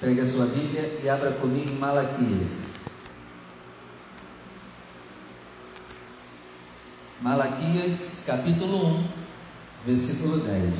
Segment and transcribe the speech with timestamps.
[0.00, 2.86] Pegue a sua Bíblia e abra comigo Malaquias.
[7.20, 9.04] Malaquias, capítulo 1,
[9.84, 10.74] versículo 10.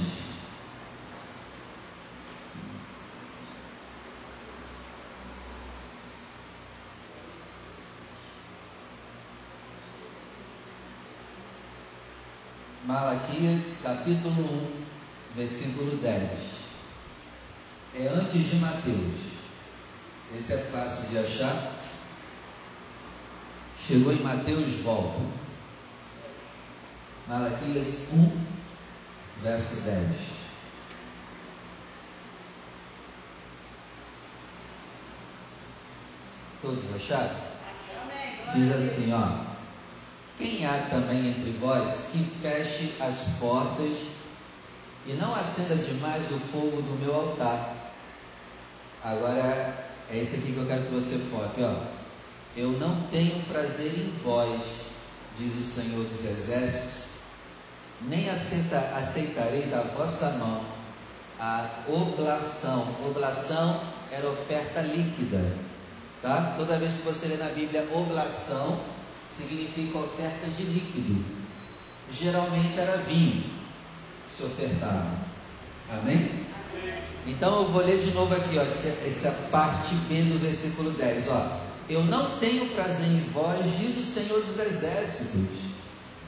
[12.87, 14.71] Malaquias, capítulo 1,
[15.37, 16.50] versículo 10
[17.95, 19.31] é antes de Mateus.
[20.37, 21.73] Esse é fácil de achar.
[23.79, 25.21] Chegou em Mateus, volta.
[27.27, 28.41] Malaquias 1,
[29.43, 30.07] verso 10.
[36.63, 37.37] Todos acharam?
[38.55, 39.51] Diz assim, ó.
[40.37, 43.99] Quem há também entre vós que feche as portas
[45.07, 47.80] e não acenda demais o fogo do meu altar,
[49.03, 51.75] Agora é esse aqui que eu quero que você foque, ó.
[52.57, 54.61] Eu não tenho prazer em vós,
[55.39, 57.01] diz o Senhor dos Exércitos,
[58.03, 60.65] nem aceita, aceitarei da vossa mão
[61.39, 62.97] a oblação.
[63.07, 63.81] Oblação
[64.11, 65.57] era oferta líquida,
[66.21, 66.55] tá?
[66.57, 68.81] Toda vez que você lê na Bíblia oblação,
[69.29, 71.25] significa oferta de líquido.
[72.11, 73.61] Geralmente era vinho
[74.31, 75.19] se ofertava.
[75.91, 76.47] Amém?
[77.27, 81.29] Então eu vou ler de novo aqui, ó, essa, essa parte B do versículo 10.
[81.29, 81.57] Ó.
[81.89, 85.49] Eu não tenho prazer em vós, diz o Senhor dos Exércitos,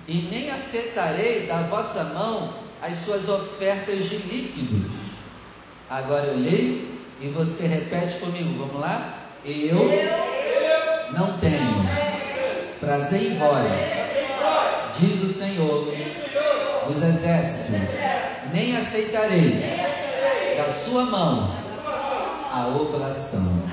[0.06, 4.90] e nem aceitarei da vossa mão as suas ofertas de líquidos.
[5.88, 6.88] Agora eu leio
[7.20, 9.18] e você repete comigo, vamos lá?
[9.44, 9.78] Eu
[11.12, 11.88] não tenho
[12.80, 13.72] prazer em vós,
[14.98, 15.94] diz o Senhor
[16.88, 17.80] dos Exércitos,
[18.52, 20.01] nem aceitarei
[20.62, 21.56] da sua mão
[22.52, 23.68] a oblação.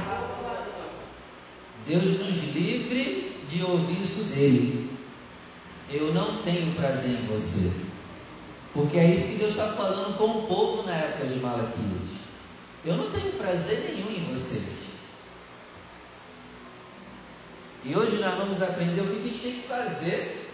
[1.86, 4.90] Deus nos livre de ouvir isso dele.
[5.92, 7.86] Eu não tenho prazer em você.
[8.74, 12.10] Porque é isso que Deus está falando com o povo na época de Malaquias.
[12.86, 14.80] Eu não tenho prazer nenhum em vocês.
[17.84, 20.52] E hoje nós vamos aprender o que a gente tem que fazer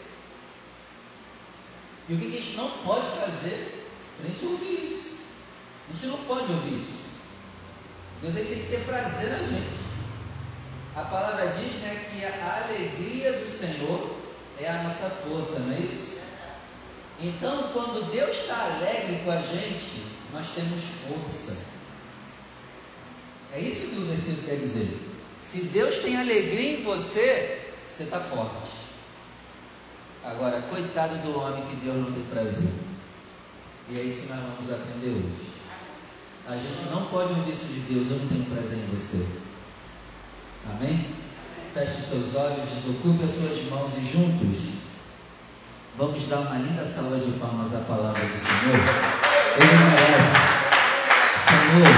[2.08, 5.15] e o que a gente não pode fazer para a gente ouvir isso.
[5.90, 7.06] A gente não pode ouvir isso.
[8.22, 9.86] Deus ele tem que ter prazer na gente.
[10.96, 14.16] A palavra diz né, que a alegria do Senhor
[14.60, 16.16] é a nossa força, não é isso?
[17.20, 20.04] Então, quando Deus está alegre com a gente,
[20.34, 21.66] nós temos força.
[23.54, 25.00] É isso que o versículo quer dizer.
[25.40, 28.76] Se Deus tem alegria em você, você está forte.
[30.24, 32.74] Agora, coitado do homem que Deus não tem prazer.
[33.90, 35.55] E é isso que nós vamos aprender hoje.
[36.48, 39.26] A gente não pode ouvir isso de Deus, eu não tenho prazer em você.
[40.70, 41.16] Amém?
[41.74, 44.76] Feche seus olhos, desocupe as suas mãos e juntos
[45.98, 48.80] vamos dar uma linda salva de palmas à palavra do Senhor.
[49.58, 50.36] Ele merece.
[51.46, 51.96] Senhor,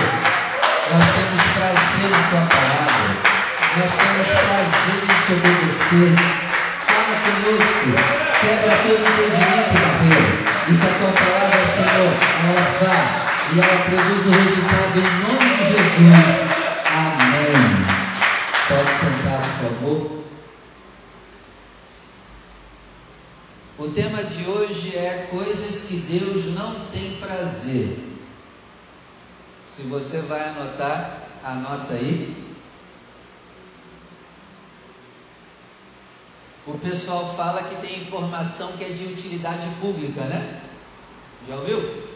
[0.92, 3.12] nós temos prazer em tua palavra.
[3.78, 6.14] Nós temos prazer em te obedecer.
[6.86, 7.90] Fala conosco.
[8.40, 10.36] Quebra todo impedimento, Barreiro.
[10.68, 12.14] E que a tua palavra, Senhor,
[12.44, 16.52] ela vá e ela produz o resultado em nome de Jesus.
[16.86, 17.88] Amém.
[18.68, 20.24] Pode sentar, por favor.
[23.78, 28.00] O tema de hoje é coisas que Deus não tem prazer.
[29.68, 32.46] Se você vai anotar, anota aí.
[36.66, 40.64] O pessoal fala que tem informação que é de utilidade pública, né?
[41.48, 42.07] Já ouviu?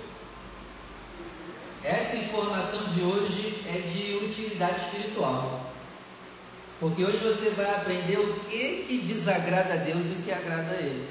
[1.83, 5.71] Essa informação de hoje é de utilidade espiritual.
[6.79, 10.71] Porque hoje você vai aprender o que, que desagrada a Deus e o que agrada
[10.71, 11.07] a Ele.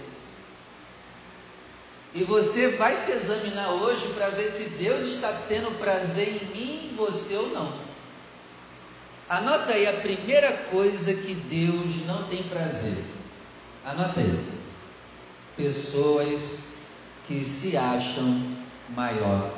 [2.15, 6.91] E você vai se examinar hoje para ver se Deus está tendo prazer em mim,
[6.93, 7.73] em você ou não.
[9.29, 13.05] Anota aí a primeira coisa que Deus não tem prazer.
[13.85, 14.45] Anota aí.
[15.57, 16.79] Pessoas
[17.29, 18.57] que se acham
[18.89, 19.53] maior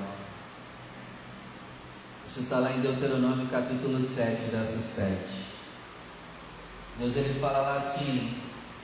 [2.32, 5.18] isso está lá em Deuteronômio capítulo 7, verso 7.
[6.98, 8.38] Deus ele fala lá assim: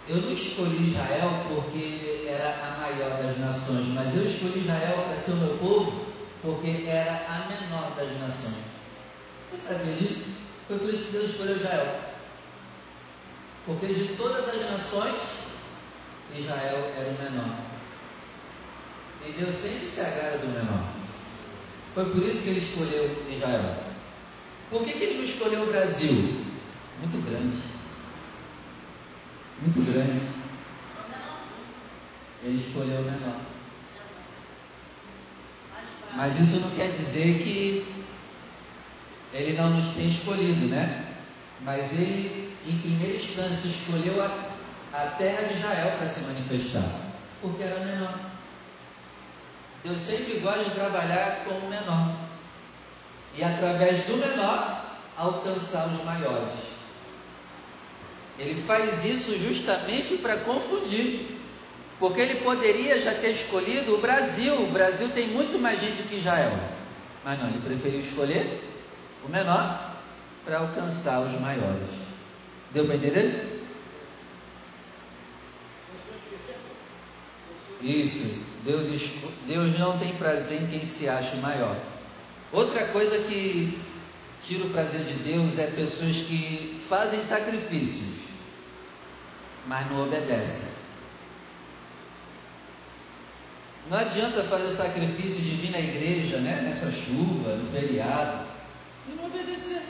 [0.06, 5.16] Eu não escolhi Israel porque era a maior das nações, mas eu escolhi Israel para
[5.16, 6.08] ser o meu povo
[6.42, 8.64] porque era a menor das nações.
[9.50, 10.26] Você sabia disso?
[10.66, 12.00] Foi por isso que Deus escolheu Israel.
[13.64, 15.16] Porque de todas as nações,
[16.36, 17.60] Israel era o menor.
[19.26, 20.97] E Deus sempre se agrada do menor.
[21.98, 23.74] Foi por isso que ele escolheu Israel.
[24.70, 26.44] Por que, que ele não escolheu o Brasil?
[27.00, 27.58] Muito grande.
[29.60, 30.20] Muito grande.
[32.44, 33.40] Ele escolheu o menor.
[36.14, 37.84] Mas isso não quer dizer que
[39.34, 41.04] ele não nos tem escolhido, né?
[41.62, 44.26] Mas ele, em primeira instância, escolheu a,
[44.92, 47.00] a terra de Israel para se manifestar,
[47.42, 48.27] porque era menor.
[49.84, 52.14] Deus sempre gosta de trabalhar com o menor
[53.36, 54.84] e, através do menor,
[55.16, 56.68] alcançar os maiores.
[58.38, 61.38] Ele faz isso justamente para confundir.
[61.98, 64.54] Porque ele poderia já ter escolhido o Brasil.
[64.54, 66.52] O Brasil tem muito mais gente que Israel.
[67.24, 68.62] Mas não, ele preferiu escolher
[69.26, 69.96] o menor
[70.44, 71.88] para alcançar os maiores.
[72.72, 73.66] Deu para entender?
[77.82, 78.47] Isso.
[78.68, 78.88] Deus,
[79.46, 81.74] Deus não tem prazer em quem se acha maior.
[82.52, 83.80] Outra coisa que
[84.42, 88.16] tira o prazer de Deus é pessoas que fazem sacrifícios,
[89.66, 90.68] mas não obedecem.
[93.88, 98.46] Não adianta fazer sacrifício de vir na igreja, né, nessa chuva, no feriado,
[99.08, 99.82] e não obedecer.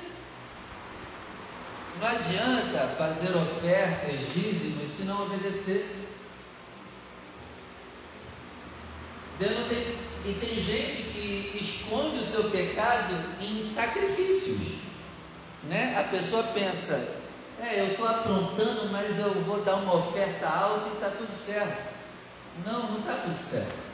[2.01, 6.08] Não adianta fazer ofertas, dízimos, se não obedecer.
[9.39, 14.79] Deus tem, e tem gente que esconde o seu pecado em sacrifícios.
[15.65, 15.97] Né?
[15.99, 17.23] A pessoa pensa,
[17.61, 21.95] é, eu estou aprontando, mas eu vou dar uma oferta alta e está tudo certo.
[22.67, 23.89] Não, não está tudo certo.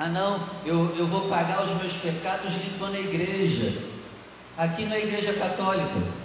[0.00, 3.82] Ah, não, eu, eu vou pagar os meus pecados limpando a igreja.
[4.56, 6.17] Aqui na igreja católica.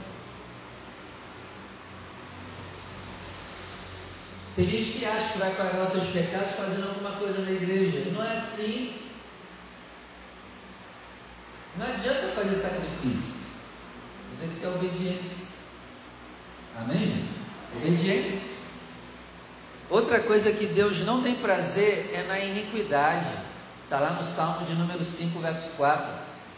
[4.56, 8.12] Tem gente que acha que vai pagar os seus pecados fazendo alguma coisa na igreja.
[8.12, 8.94] Não é assim.
[11.76, 13.44] Não adianta fazer sacrifício.
[14.30, 15.48] Você tem que ter obediência.
[16.78, 17.28] Amém?
[17.78, 18.54] Obediência.
[19.90, 23.32] Outra coisa que Deus não tem prazer é na iniquidade.
[23.84, 26.06] Está lá no Salmo de número 5, verso 4.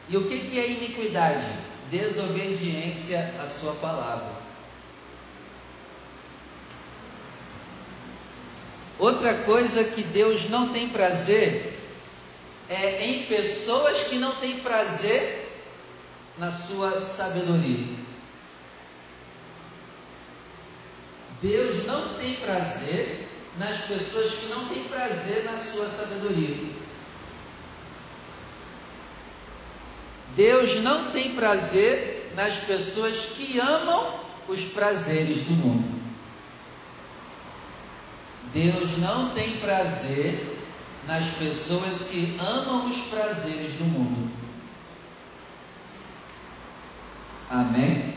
[0.10, 1.46] E o que, que é iniquidade?
[1.90, 4.45] Desobediência à sua palavra.
[9.06, 11.78] Outra coisa que Deus não tem prazer
[12.68, 15.48] é em pessoas que não têm prazer
[16.40, 17.86] na sua sabedoria.
[21.40, 23.28] Deus não tem prazer
[23.60, 26.72] nas pessoas que não têm prazer na sua sabedoria.
[30.36, 35.95] Deus não tem prazer nas pessoas que amam os prazeres do mundo.
[38.56, 40.57] Deus não tem prazer
[41.06, 44.31] nas pessoas que amam os prazeres do mundo.
[47.50, 48.16] Amém?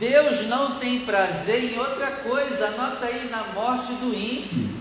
[0.00, 4.80] Deus não tem prazer em outra coisa, anota aí na morte do ímpio.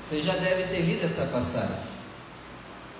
[0.00, 1.84] Você já deve ter lido essa passagem.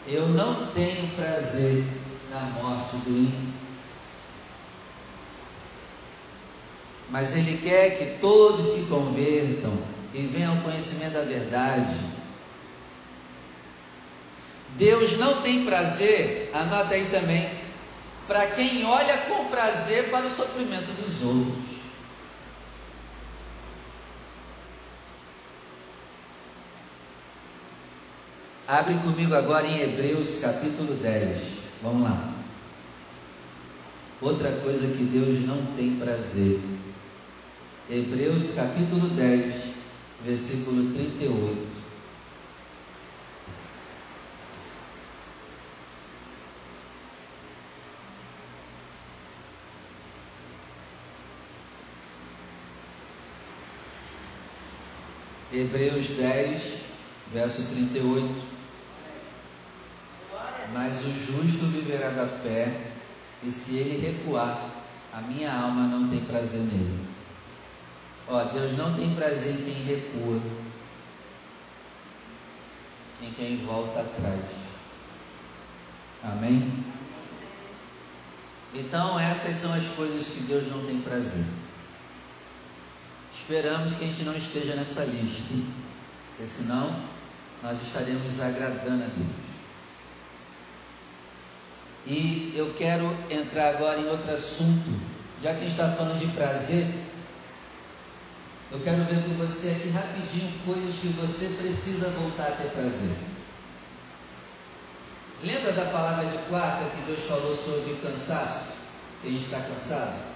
[0.06, 1.84] Eu não tenho prazer
[2.30, 3.54] na morte do ímpio.
[7.10, 9.72] Mas Ele quer que todos se convertam
[10.14, 11.96] e venham ao conhecimento da verdade.
[14.76, 17.50] Deus não tem prazer, anota aí também,
[18.26, 21.70] para quem olha com prazer para o sofrimento dos outros.
[28.68, 31.42] Abre comigo agora em Hebreus capítulo 10.
[31.82, 32.34] Vamos lá.
[34.20, 36.60] Outra coisa que Deus não tem prazer.
[37.92, 39.74] Hebreus capítulo 10,
[40.24, 41.66] versículo 38.
[55.52, 56.62] Hebreus 10,
[57.32, 58.50] verso 38
[60.72, 62.92] mas o justo viverá da fé,
[63.42, 64.70] e se ele recuar,
[65.12, 67.09] a minha alma não tem prazer nele.
[68.30, 70.40] Ó, Deus não tem prazer em quem recua,
[73.22, 74.40] em quem volta atrás.
[76.22, 76.84] Amém?
[78.72, 81.44] Então, essas são as coisas que Deus não tem prazer.
[83.32, 85.54] Esperamos que a gente não esteja nessa lista,
[86.28, 86.94] porque senão
[87.64, 89.50] nós estaremos agradando a Deus.
[92.06, 95.00] E eu quero entrar agora em outro assunto,
[95.42, 97.09] já que a gente está falando de prazer.
[98.72, 103.16] Eu quero ver com você aqui rapidinho coisas que você precisa voltar a ter prazer.
[105.42, 108.74] Lembra da palavra de quarta que Deus falou sobre cansaço?
[109.20, 110.30] Que a gente está cansado?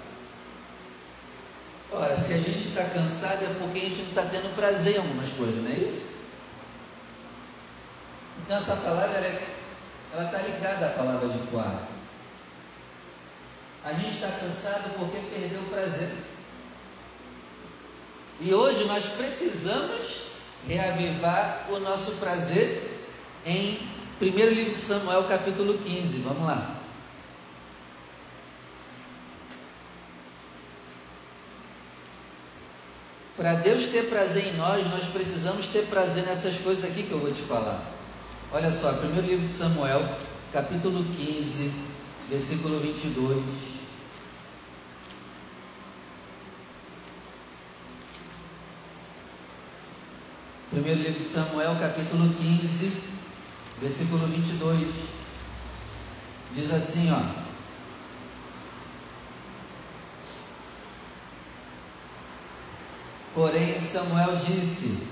[1.93, 4.99] Ora, se a gente está cansado é porque a gente não está tendo prazer em
[4.99, 6.07] algumas coisas, não é isso?
[8.41, 9.17] Então essa palavra
[10.13, 11.87] ela está ligada à palavra de quarta.
[13.85, 16.34] A gente está cansado porque perdeu o prazer.
[18.41, 20.25] E hoje nós precisamos
[20.67, 22.91] reavivar o nosso prazer
[23.47, 23.79] em
[24.21, 26.19] 1 livro de Samuel, capítulo 15.
[26.21, 26.81] Vamos lá.
[33.37, 37.19] Para Deus ter prazer em nós, nós precisamos ter prazer nessas coisas aqui que eu
[37.19, 37.85] vou te falar.
[38.53, 40.03] Olha só, primeiro livro de Samuel,
[40.53, 41.73] capítulo 15,
[42.31, 43.74] versículo 22.
[50.75, 52.91] Primeiro livro de Samuel, capítulo 15,
[53.81, 54.89] versículo 22.
[56.53, 57.21] Diz assim, ó:
[63.37, 65.11] Porém, Samuel disse: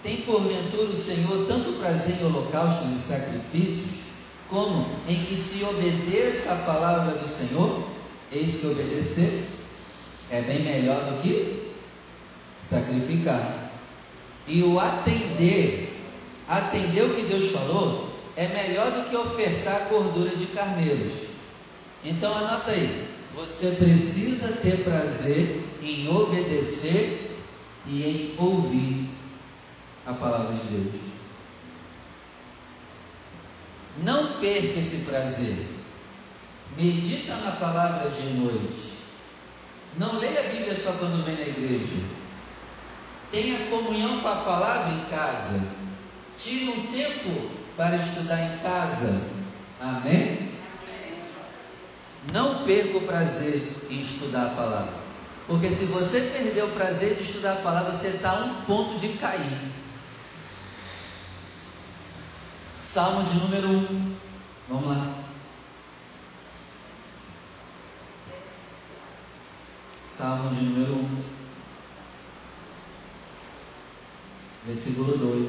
[0.00, 4.02] Tem porventura o Senhor tanto prazer em holocaustos e sacrifícios,
[4.48, 7.82] como em que se obedeça a palavra do Senhor?
[8.30, 9.44] Eis que obedecer
[10.30, 11.72] é bem melhor do que
[12.62, 13.59] sacrificar.
[14.50, 15.96] E o atender,
[16.48, 21.12] atender o que Deus falou, é melhor do que ofertar gordura de carneiros.
[22.04, 27.30] Então anota aí, você precisa ter prazer em obedecer
[27.86, 29.08] e em ouvir
[30.04, 31.00] a palavra de Deus.
[34.02, 35.66] Não perca esse prazer.
[36.76, 38.90] Medita na palavra de noite.
[39.96, 42.19] Não leia a Bíblia só quando vem na igreja.
[43.30, 45.68] Tenha comunhão com a palavra em casa.
[46.36, 49.30] Tire um tempo para estudar em casa.
[49.80, 50.50] Amém?
[52.32, 55.00] Não perca o prazer em estudar a palavra.
[55.46, 58.98] Porque se você perder o prazer de estudar a palavra, você está a um ponto
[58.98, 59.70] de cair.
[62.82, 63.72] Salmo de número 1.
[63.72, 64.16] Um.
[64.68, 65.14] Vamos lá.
[70.04, 70.96] Salmo de número 1.
[70.96, 71.22] Um.
[74.70, 75.48] Versículo 2.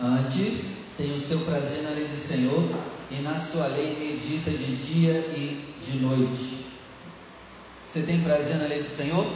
[0.00, 2.62] Antes, tem o seu prazer na lei do Senhor,
[3.10, 6.66] e na sua lei medita de dia e de noite.
[7.88, 9.26] Você tem prazer na lei do Senhor?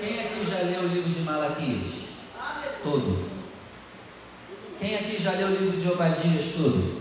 [0.00, 1.92] Quem aqui já leu o livro de Malaquias?
[2.82, 3.24] Todo.
[4.80, 6.54] Quem aqui já leu o livro de Obadias?
[6.56, 6.93] Todo.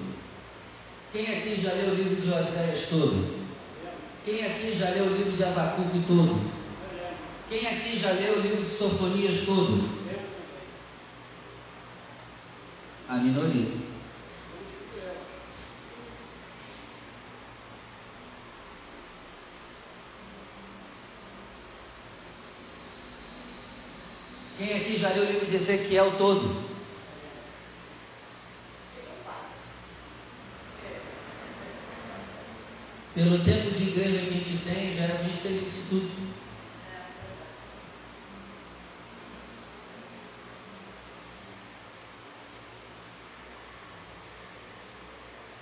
[1.74, 2.88] Já leu o livro de Oséias?
[2.88, 3.44] Todo.
[4.24, 6.04] Quem aqui já leu o livro de Abacuque?
[6.06, 6.40] Todo.
[7.50, 9.44] Quem aqui já leu o livro de Sofonias?
[9.44, 10.04] Todo.
[13.10, 13.66] a minoria.
[24.60, 26.73] Quem aqui já leu o livro de Ezequiel todo?
[33.16, 36.34] Pelo tempo de igreja que a gente tem, já a gente isso tudo.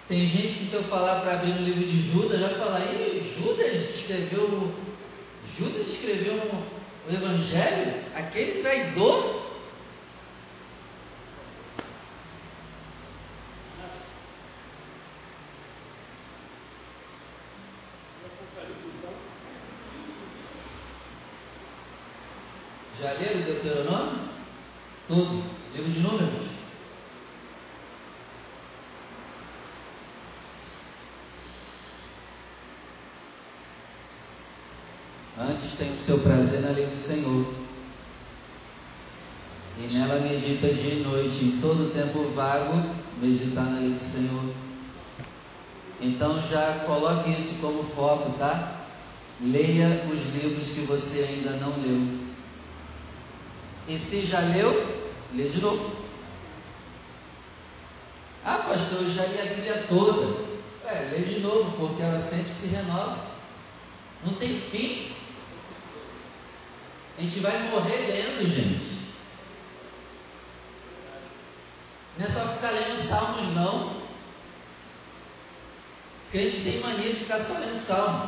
[0.08, 3.34] Tem gente que se eu falar para abrir no livro de Judas, já fala, aí
[3.38, 4.76] Judas escreveu.
[5.58, 7.94] Judas escreveu o Evangelho?
[8.14, 9.42] Aquele traidor?
[23.02, 24.20] Já leram o Deuteronômio?
[25.08, 25.44] Tudo.
[25.74, 26.52] Livro de Números?
[35.40, 37.54] Antes tem o seu prazer na lei do Senhor.
[39.80, 42.84] E nela medita dia e noite, em todo tempo vago,
[43.22, 44.44] meditar na lei do Senhor.
[46.02, 48.82] Então já coloque isso como foco, tá?
[49.40, 52.20] Leia os livros que você ainda não leu.
[53.88, 55.96] E se já leu, lê de novo.
[58.44, 60.52] Ah, pastor, eu já li a Bíblia toda.
[60.88, 63.18] É, lê de novo, porque ela sempre se renova.
[64.26, 65.21] Não tem fim.
[67.22, 69.14] A gente vai morrer lendo, gente.
[72.18, 74.02] Não é só ficar lendo salmos, não.
[76.32, 78.28] Crente tem mania de ficar só lendo salmo.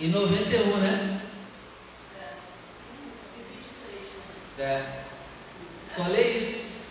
[0.00, 1.20] E 91, né?
[4.58, 4.84] É.
[5.86, 6.86] Só lê isso.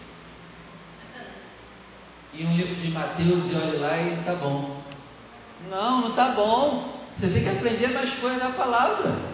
[2.31, 4.81] E um livro de Mateus e olhe lá e tá bom.
[5.69, 7.01] Não, não tá bom.
[7.17, 9.32] Você tem que aprender mais coisas da palavra.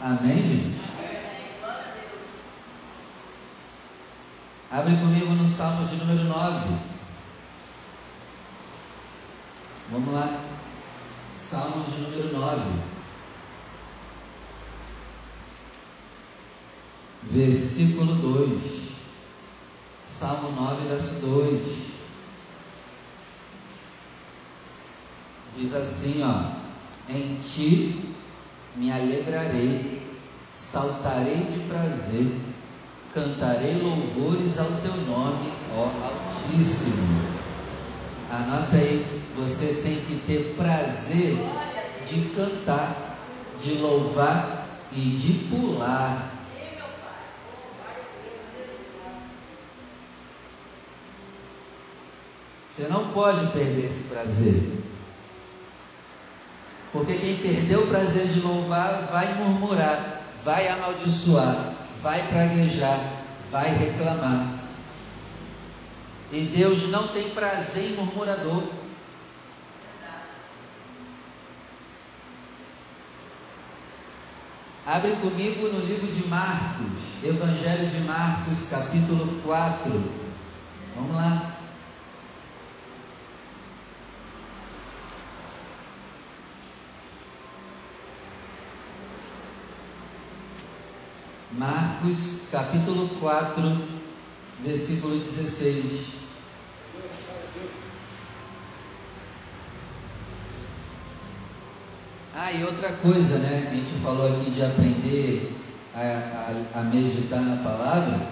[0.00, 0.78] Amém, gente?
[4.70, 6.76] Abre comigo no Salmo de número 9.
[9.90, 10.40] Vamos lá.
[11.34, 12.62] Salmo de número 9.
[17.24, 18.92] Versículo 2.
[20.06, 21.88] Salmo 9, verso 2.
[25.56, 28.07] Diz assim, ó: Em ti
[28.76, 30.02] me alegrarei,
[30.50, 32.26] saltarei de prazer,
[33.12, 35.90] cantarei louvores ao teu nome, ó
[36.48, 37.38] Altíssimo.
[38.30, 41.36] Anota aí, você tem que ter prazer
[42.06, 43.18] de cantar,
[43.58, 46.34] de louvar e de pular.
[52.70, 54.87] Você não pode perder esse prazer.
[56.92, 62.98] Porque quem perdeu o prazer de louvar vai murmurar, vai amaldiçoar, vai praguejar,
[63.50, 64.58] vai reclamar.
[66.32, 68.62] E Deus não tem prazer em murmurador.
[74.86, 79.92] Abre comigo no livro de Marcos, Evangelho de Marcos, capítulo 4.
[80.96, 81.58] Vamos lá.
[91.58, 93.62] Marcos capítulo 4,
[94.64, 96.04] versículo 16.
[102.32, 103.70] Ah, e outra coisa, né?
[103.72, 105.52] A gente falou aqui de aprender
[105.96, 105.98] a,
[106.76, 108.24] a, a meditar na palavra.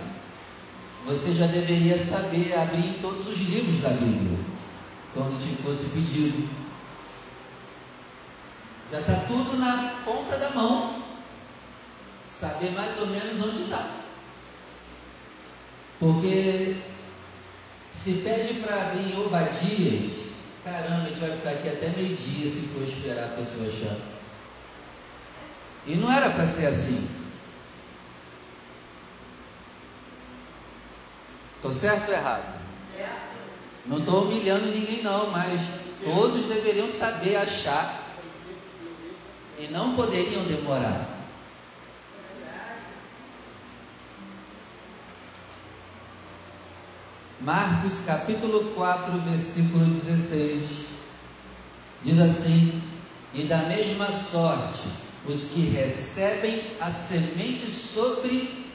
[1.07, 4.39] Você já deveria saber abrir todos os livros da Bíblia,
[5.13, 6.49] quando te fosse pedido.
[8.93, 10.96] Já está tudo na ponta da mão
[12.39, 13.91] saber mais ou menos onde está.
[15.99, 16.77] Porque
[17.95, 20.13] se pede para abrir em Obadias,
[20.63, 23.97] caramba, a gente vai ficar aqui até meio-dia se for esperar a pessoa achar.
[25.87, 27.09] E não era para ser assim.
[31.57, 32.57] Estou certo ou errado?
[33.87, 35.61] Não estou humilhando ninguém não, mas
[36.05, 38.03] todos deveriam saber achar
[39.59, 41.16] e não poderiam demorar.
[47.47, 50.63] Marcos capítulo 4, versículo 16.
[52.03, 52.83] Diz assim:
[53.33, 54.89] E da mesma sorte,
[55.25, 58.67] os que recebem a semente sobre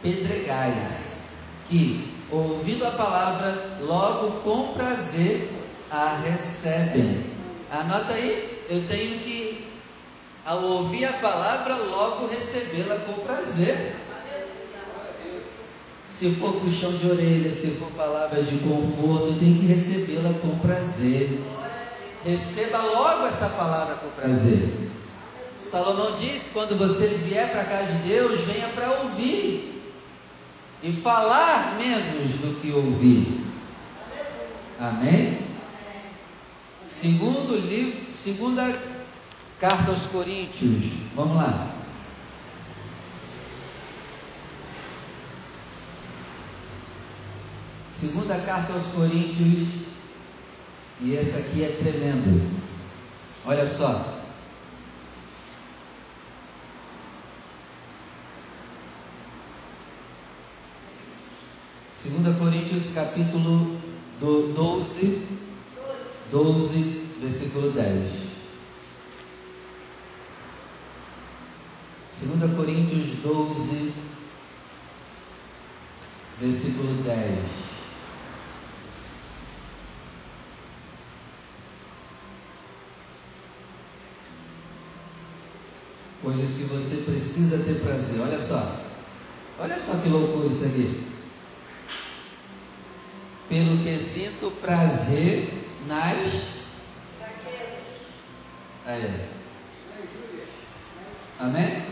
[0.00, 1.24] pedregais,
[1.68, 5.50] que, ouvindo a palavra, logo com prazer
[5.90, 7.24] a recebem.
[7.68, 9.66] Anota aí, eu tenho que,
[10.46, 13.96] ao ouvir a palavra, logo recebê-la com prazer.
[16.10, 21.40] Se for puxão de orelha, se for palavra de conforto, tem que recebê-la com prazer.
[22.24, 24.90] Receba logo essa palavra com prazer.
[25.62, 29.82] Salomão disse: quando você vier para a casa de Deus, venha para ouvir
[30.82, 33.44] e falar menos do que ouvir.
[34.78, 35.38] Amém?
[36.84, 38.76] Segundo livro, segunda
[39.60, 40.84] carta aos Coríntios.
[41.14, 41.79] Vamos lá.
[48.00, 49.88] Segunda carta aos Coríntios,
[51.02, 52.50] e esse aqui é tremendo.
[53.44, 54.22] Olha só.
[61.94, 63.78] Segunda Coríntios capítulo
[64.18, 65.28] 12,
[66.32, 68.12] 12, versículo 10.
[72.10, 73.92] Segunda Coríntios 12,
[76.40, 77.69] versículo 10.
[86.32, 88.20] Coisas que você precisa ter prazer.
[88.20, 88.76] Olha só,
[89.58, 91.10] olha só que loucura isso aqui.
[93.48, 95.52] Pelo que sinto prazer
[95.86, 96.60] nas
[98.86, 99.28] Aí.
[101.38, 101.84] Amém?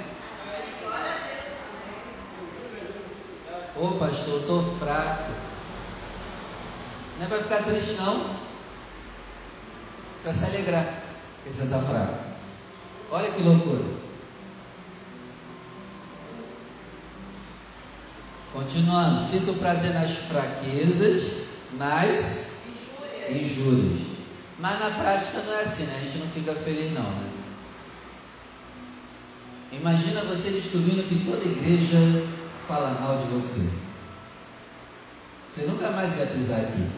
[3.77, 5.33] Ô pastor, estou fraco.
[7.18, 8.37] Não é para ficar triste não.
[10.22, 11.03] Para se alegrar
[11.44, 12.18] que você está fraco.
[13.11, 14.08] Olha que loucura.
[18.59, 21.44] Continuando, sinto prazer nas fraquezas,
[21.75, 22.62] nas
[23.31, 24.01] injúrias.
[24.59, 25.94] Mas na prática não é assim, né?
[25.97, 27.31] A gente não fica feliz não, né?
[29.71, 32.27] Imagina você descobrindo que toda igreja
[32.66, 33.71] fala mal de você.
[35.47, 36.90] Você nunca mais ia pisar aqui.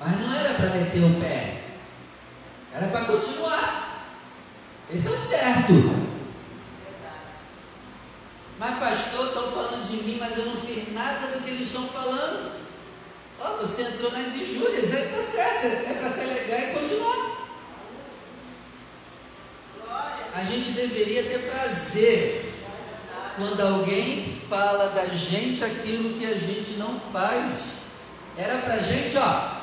[0.00, 1.60] Mas não era para meter o pé,
[2.72, 4.06] era para continuar.
[4.90, 6.08] Esse é o certo.
[8.58, 11.86] Mas, pastor, estão falando de mim, mas eu não fiz nada do que eles estão
[11.88, 12.58] falando.
[13.40, 17.28] Ó, oh, você entrou nas injúrias, é para certo, é para se alegar e continuar.
[20.34, 22.54] A gente deveria ter prazer
[23.36, 27.52] quando alguém fala da gente aquilo que a gente não faz.
[28.36, 29.58] Era para gente, ó,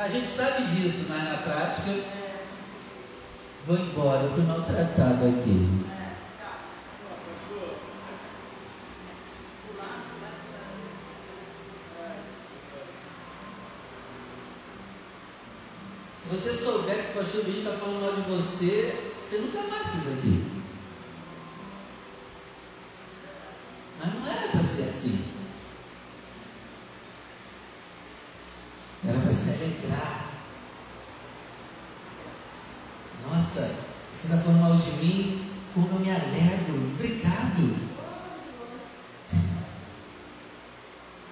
[0.00, 1.90] A gente sabe disso, mas na prática,
[3.66, 5.88] vou embora, eu fui maltratado aqui.
[16.22, 19.90] Se você souber que o pastor Benito está falando mal de você, você nunca mais
[19.90, 20.62] pisa aqui.
[23.98, 25.24] Mas não era para ser assim.
[29.04, 30.30] Era para se alegrar.
[33.28, 33.74] Nossa,
[34.12, 36.92] você está falando mal de mim, como eu me alegro.
[36.94, 37.88] Obrigado.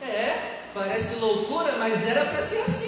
[0.03, 2.86] É, parece loucura, mas era para ser assim?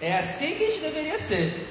[0.00, 1.68] É assim que a gente deveria ser.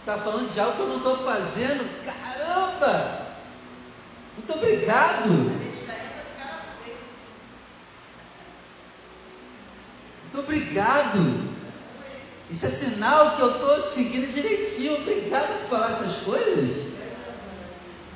[0.00, 2.04] Está falando de algo que eu não estou fazendo?
[2.04, 3.26] Caramba!
[4.36, 5.66] Muito obrigado!
[10.22, 11.56] Muito obrigado.
[12.50, 14.96] Isso é sinal que eu estou seguindo direitinho.
[14.98, 16.94] Obrigado por falar essas coisas.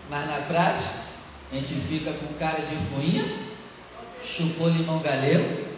[0.09, 1.01] Mas na prática,
[1.51, 3.25] a gente fica com cara de fuinha,
[4.23, 5.70] chupou limão galego,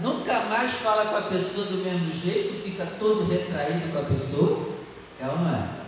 [0.00, 4.70] nunca mais fala com a pessoa do mesmo jeito, fica todo retraído com a pessoa.
[5.20, 5.80] É ou não é?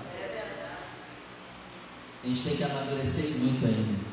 [2.25, 4.13] A gente tem que amadurecer muito ainda.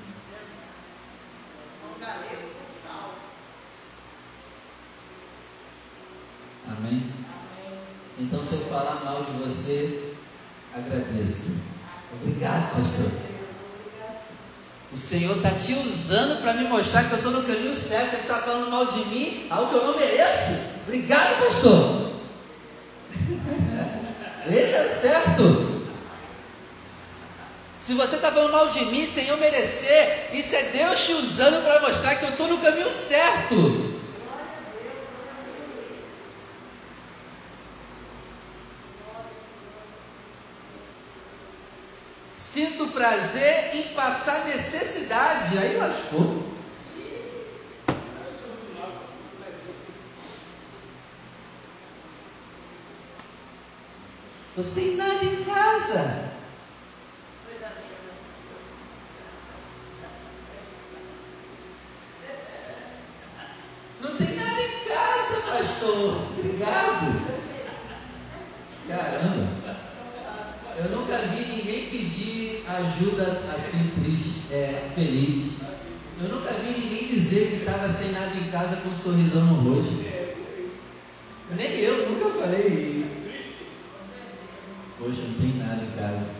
[6.67, 7.04] Amém?
[8.17, 10.13] Então, se eu falar mal de você,
[10.73, 11.62] agradeça.
[12.13, 13.29] Obrigado, pastor.
[14.91, 18.13] O Senhor está te usando para me mostrar que eu estou no caminho certo.
[18.13, 20.80] Ele está falando mal de mim, algo que eu não mereço.
[20.88, 22.12] Obrigado, pastor.
[24.49, 25.80] Esse é certo.
[27.80, 31.63] Se você está falando mal de mim sem eu merecer, isso é Deus te usando
[31.63, 33.88] para mostrar que eu estou no caminho certo.
[42.52, 45.56] Sinto prazer em passar necessidade.
[45.56, 46.50] Aí lascou.
[54.50, 56.29] Estou sem nada em casa.
[78.52, 80.04] Casa com um sorrisão no rosto.
[81.56, 83.36] Nem eu nunca falei.
[84.98, 86.40] Poxa, não tem nada em casa.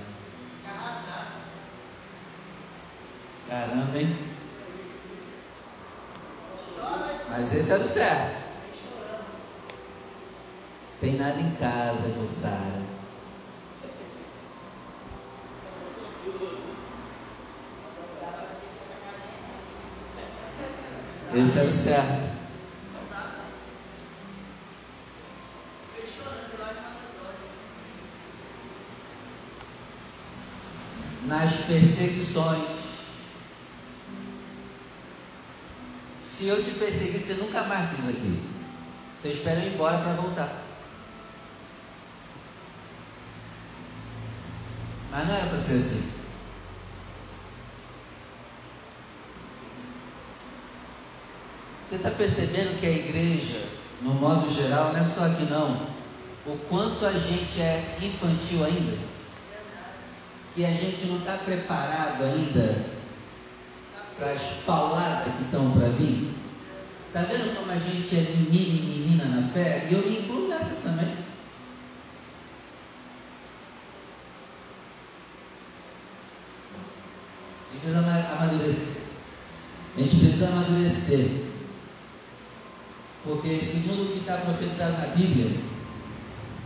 [3.48, 4.16] Caramba, hein?
[7.30, 8.40] Mas esse é do certo.
[11.00, 12.90] Tem nada em casa, moçada.
[21.42, 22.40] Esse era o certo.
[31.28, 32.80] Nas perseguições.
[36.22, 38.50] Se eu te perseguir, você nunca mais pisa aqui.
[39.18, 40.64] Você espera eu ir embora para voltar.
[45.12, 46.19] Mas não era para ser assim.
[51.90, 53.66] Você está percebendo que a igreja,
[54.04, 55.88] no modo geral, não é só aqui não,
[56.46, 58.96] o quanto a gente é infantil ainda?
[60.54, 62.86] que a gente não está preparado ainda
[64.20, 66.36] para as pauladas que estão para vir?
[67.08, 69.88] Está vendo como a gente é menino e menina na fé?
[69.90, 71.16] E eu me incluo nessa também.
[77.72, 78.00] A gente precisa
[78.38, 78.98] amadurecer.
[79.96, 81.49] A gente precisa amadurecer.
[83.30, 85.62] Porque segundo o que está profetizado na Bíblia,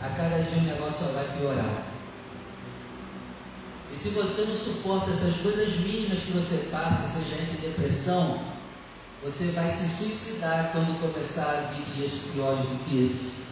[0.01, 1.83] a cada dia o negócio só vai piorar.
[3.91, 8.39] E se você não suporta essas coisas mínimas que você passa, seja entre depressão,
[9.21, 13.42] você vai se suicidar quando começar a vir dias piores do que esse.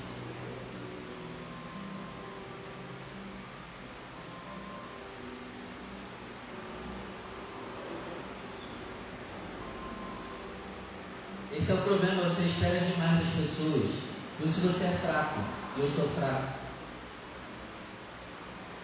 [11.71, 13.91] É o problema, você espera demais das pessoas.
[14.37, 15.39] Por isso você é fraco,
[15.77, 16.59] eu sou fraco.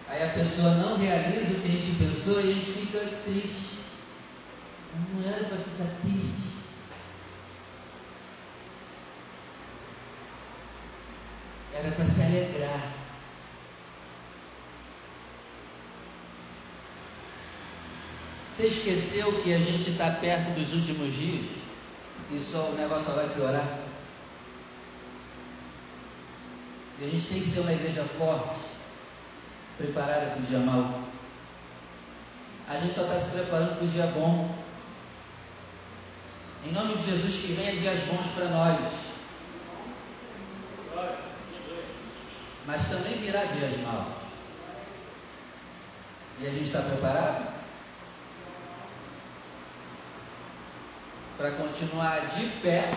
[0.08, 3.80] Aí a pessoa não realiza o que a gente pensou e a gente fica triste.
[5.12, 6.48] Não era para ficar triste.
[11.74, 12.92] Era para se alegrar.
[18.50, 21.57] Você esqueceu que a gente está perto dos últimos dias?
[22.30, 23.78] E só o negócio só vai piorar?
[27.00, 28.56] E a gente tem que ser uma igreja forte
[29.76, 31.04] preparada para o dia mau.
[32.68, 34.54] A gente só está se preparando para o dia bom.
[36.66, 38.78] Em nome de Jesus, que venha dias bons para nós.
[42.66, 44.18] Mas também virá dias maus.
[46.40, 47.47] E a gente está preparado?
[51.38, 52.92] Para continuar de pé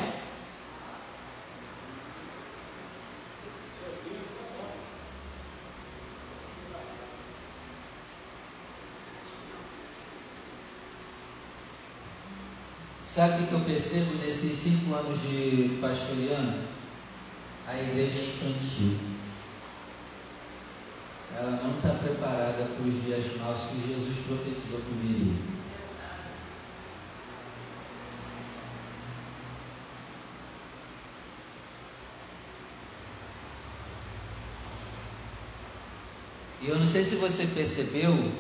[13.05, 16.63] Sabe o que eu percebo nesses cinco anos de pastoreando?
[17.67, 18.97] A igreja é infantil.
[21.37, 25.50] Ela não está preparada para os dias maus que Jesus profetizou que viria.
[36.61, 38.31] E eu não sei se você percebeu,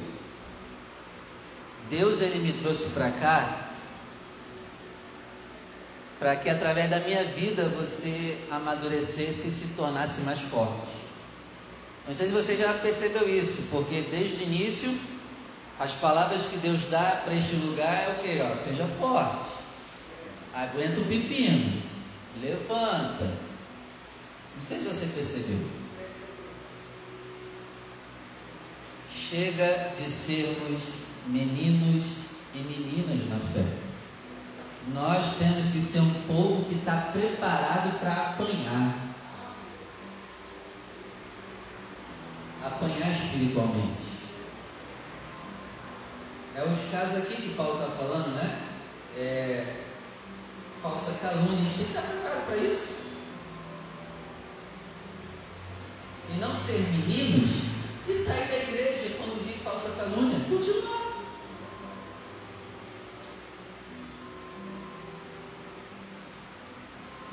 [1.89, 3.67] Deus ele me trouxe para cá
[6.19, 11.01] para que através da minha vida você amadurecesse e se tornasse mais forte.
[12.07, 14.95] Não sei se você já percebeu isso, porque desde o início
[15.79, 18.39] as palavras que Deus dá para este lugar é o que?
[18.39, 19.51] Ó, seja forte,
[20.53, 21.81] aguenta o pepino,
[22.39, 23.25] levanta.
[24.55, 25.80] Não sei se você percebeu.
[29.31, 30.81] Chega de sermos
[31.25, 32.03] meninos
[32.53, 33.65] e meninas na fé.
[34.93, 38.93] Nós temos que ser um povo que está preparado para apanhar.
[42.61, 44.01] Apanhar espiritualmente.
[46.53, 48.67] É os casos aqui que Paulo está falando, né?
[49.15, 49.83] É,
[50.81, 53.11] falsa calúnia, a gente estar preparado para isso.
[56.35, 57.70] E não ser meninos
[58.07, 60.39] e sair da igreja quando vir falsa calúnia.
[60.49, 61.21] Continuar.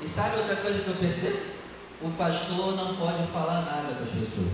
[0.01, 1.59] E sabe outra coisa que eu percebo?
[2.01, 4.51] O pastor não pode falar nada para as pessoas.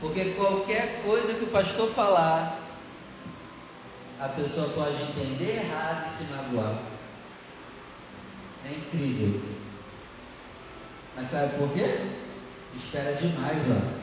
[0.00, 2.58] Porque qualquer coisa que o pastor falar,
[4.20, 6.78] a pessoa pode entender errado e se magoar.
[8.66, 9.40] É incrível.
[11.16, 12.23] Mas sabe por quê?
[12.76, 13.94] Espera demais, ó.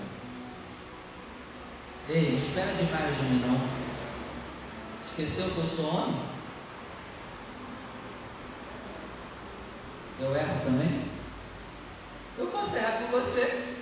[2.09, 3.81] Ei, espera demais de mim não.
[5.05, 6.21] Esqueceu que eu sou homem?
[10.19, 11.05] Eu erro também?
[12.37, 13.75] Eu posso errar com você.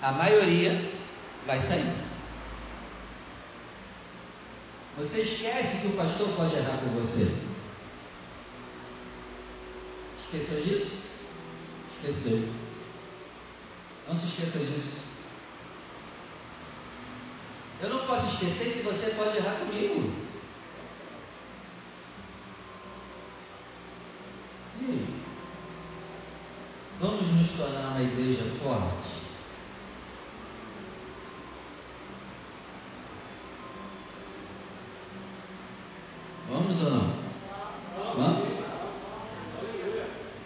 [0.00, 0.92] A maioria
[1.46, 1.92] vai sair.
[4.98, 7.51] Você esquece que o pastor pode errar com você.
[10.34, 11.08] Esqueceu disso?
[11.94, 12.48] Esqueceu.
[14.08, 15.02] Não se esqueça disso.
[17.82, 20.10] Eu não posso esquecer que você pode errar comigo.
[26.98, 29.12] Vamos nos tornar uma igreja forte?
[36.48, 37.12] Vamos ou não?
[38.16, 38.52] Vamos?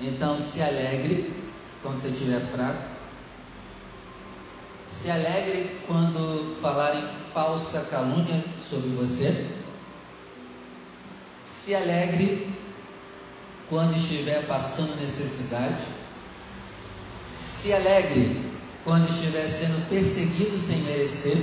[0.06, 1.32] Então se alegre
[1.82, 2.96] quando você estiver fraco.
[4.88, 9.48] Se alegre quando falarem falsa calúnia sobre você.
[11.44, 12.54] Se alegre
[13.68, 15.82] quando estiver passando necessidade.
[17.42, 18.40] Se alegre
[18.84, 21.36] quando estiver sendo perseguido sem merecer.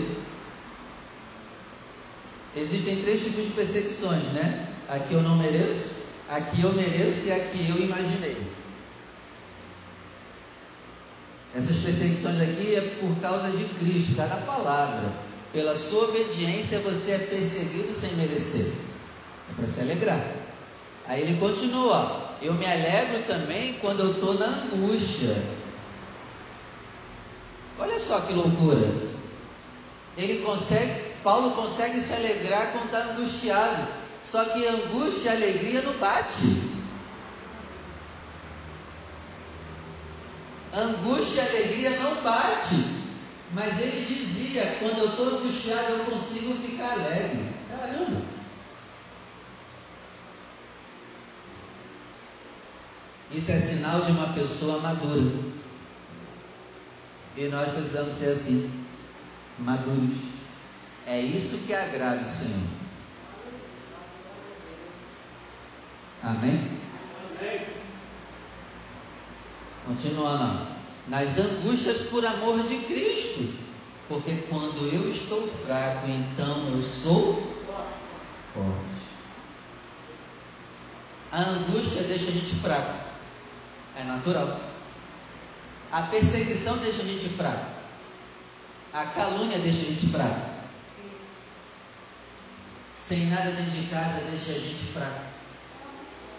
[2.56, 4.70] Existem três tipos de perseguições, né?
[4.88, 5.93] A que eu não mereço,
[6.30, 8.38] a que eu mereço e a que eu imaginei.
[11.56, 15.12] Essas perseguições aqui é por causa de Cristo, está na palavra.
[15.52, 18.74] Pela sua obediência você é perseguido sem merecer.
[19.52, 20.20] É para se alegrar.
[21.08, 25.36] Aí ele continua: Eu me alegro também quando eu estou na angústia.
[27.78, 29.14] Olha só que loucura.
[30.18, 34.03] Ele consegue, Paulo consegue se alegrar quando está angustiado.
[34.24, 36.72] Só que angústia e alegria não bate.
[40.74, 43.04] Angústia e alegria não bate.
[43.54, 47.54] Mas ele dizia: quando eu estou angustiado, eu consigo ficar alegre.
[47.70, 48.22] Caramba!
[53.32, 55.54] Isso é sinal de uma pessoa madura.
[57.36, 58.72] E nós precisamos ser assim,
[59.60, 60.18] maduros.
[61.06, 62.83] É isso que agrada o Senhor.
[66.24, 66.80] Amém?
[69.86, 70.68] Continuando,
[71.10, 73.54] nas angústias por amor de Cristo,
[74.08, 77.62] porque quando eu estou fraco, então eu sou
[78.54, 78.94] forte.
[81.30, 82.94] A angústia deixa a gente fraco,
[83.98, 84.62] é natural.
[85.92, 87.66] A perseguição deixa a gente fraco,
[88.94, 90.54] a calúnia deixa a gente fraco.
[92.94, 95.33] Sem nada dentro de casa deixa a gente fraco.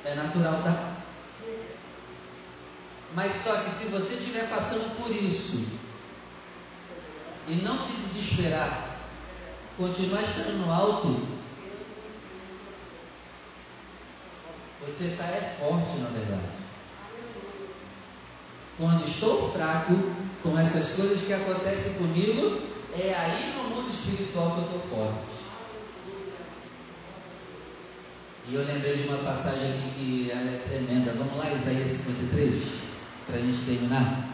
[0.05, 0.95] É natural, tá?
[3.15, 5.67] Mas só que se você estiver passando por isso
[7.49, 8.99] e não se desesperar,
[9.77, 11.27] continuar estando no alto,
[14.85, 16.55] você está é forte na verdade.
[18.77, 19.95] Quando estou fraco
[20.43, 22.61] com essas coisas que acontecem comigo,
[22.99, 25.44] é aí no mundo espiritual que eu estou forte.
[28.47, 31.13] E eu lembrei de uma passagem aqui que ela é tremenda.
[31.13, 32.85] Vamos lá, Isaías 53?
[33.27, 34.29] para a gente terminar.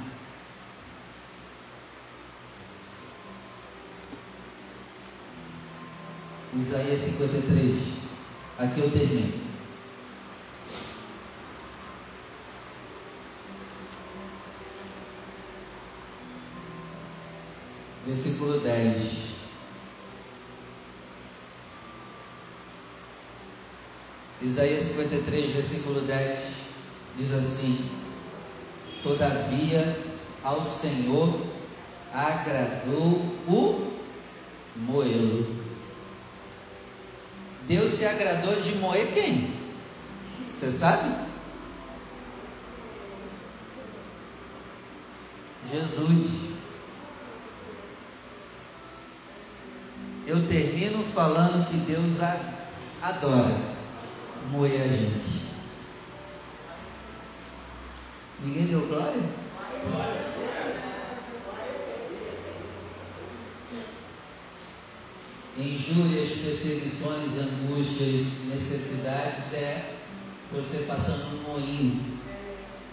[6.56, 7.82] Isaías 53.
[8.58, 9.40] Aqui eu termino.
[18.06, 19.29] Versículo 10.
[24.42, 26.38] Isaías 53, versículo 10
[27.18, 27.90] diz assim:
[29.02, 29.98] Todavia,
[30.42, 31.42] ao Senhor
[32.12, 34.00] agradou o
[34.76, 35.60] moê-lo.
[37.66, 39.54] Deus se agradou de moer quem?
[40.54, 41.14] Você sabe?
[45.70, 46.50] Jesus.
[50.26, 52.16] Eu termino falando que Deus
[53.02, 53.69] adora
[54.50, 55.50] moer a gente.
[58.42, 59.22] Ninguém deu glória?
[65.58, 69.94] Injúrias, perseguições, angústias, necessidades é
[70.50, 72.18] você passando um moinho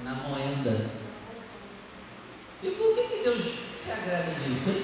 [0.04, 0.89] na moenda.
[2.62, 3.43] E por que, que Deus
[3.74, 4.84] se agrada disso, hein?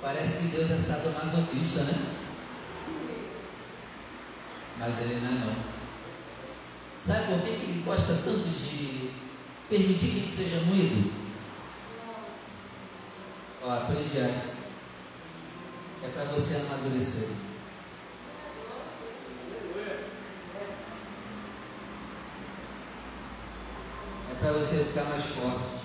[0.00, 2.19] Parece que Deus é sadomasoquista, né?
[4.80, 5.56] Mas ele não é não.
[7.04, 9.10] Sabe por que ele gosta tanto de
[9.68, 11.12] permitir que ele seja moído?
[13.62, 14.70] Ó, aprende essa.
[16.02, 17.36] É para você amadurecer.
[24.30, 25.79] É para você ficar mais forte.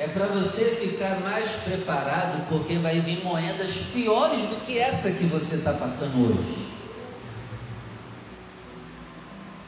[0.00, 5.24] É para você ficar mais preparado, porque vai vir moedas piores do que essa que
[5.24, 6.68] você está passando hoje.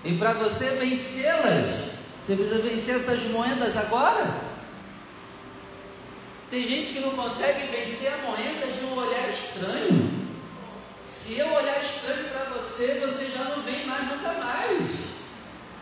[0.02, 4.34] E para você vencê-las, você precisa vencer essas moedas agora.
[6.50, 10.28] Tem gente que não consegue vencer a moeda de um olhar estranho.
[11.04, 14.90] Se eu olhar estranho para você, você já não vem mais nunca mais.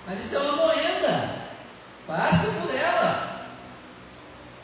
[0.09, 1.37] Mas isso é uma moeda.
[2.05, 3.30] Passa por ela.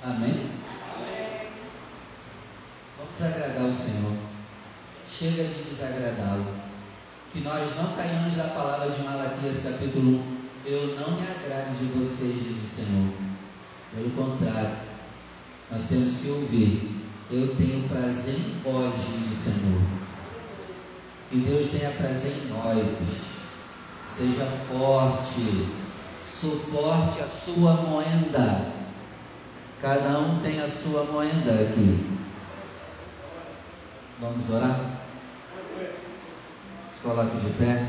[0.07, 0.31] Amém?
[0.31, 1.49] Amém.
[2.97, 4.13] Vamos desagradar o Senhor.
[5.11, 6.47] Chega de desagradá-lo
[7.33, 10.47] que nós não caiamos da palavra de Malaquias capítulo 1.
[10.65, 13.15] eu não me agrado de vocês, diz o Senhor.
[13.93, 14.77] Pelo contrário,
[15.73, 17.03] nós temos que ouvir.
[17.29, 19.83] Eu tenho prazer em vós, diz o Senhor.
[21.31, 22.79] Que Deus tenha prazer em nós.
[24.01, 25.67] Seja forte,
[26.25, 28.76] suporte a sua moenda.
[29.81, 32.19] Cada um tem a sua moenda aqui.
[34.19, 34.81] Vamos orar?
[36.89, 37.87] Se coloque de pé.